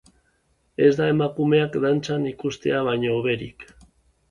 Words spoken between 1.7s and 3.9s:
dantzan ikustea baino hoberik.